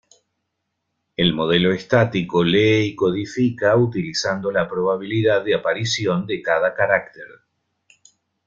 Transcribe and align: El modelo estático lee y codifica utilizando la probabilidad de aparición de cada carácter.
El 1.15 1.31
modelo 1.33 1.71
estático 1.71 2.43
lee 2.43 2.87
y 2.87 2.95
codifica 2.95 3.75
utilizando 3.77 4.49
la 4.51 4.67
probabilidad 4.67 5.43
de 5.45 5.53
aparición 5.53 6.25
de 6.25 6.41
cada 6.41 6.73
carácter. 6.73 7.27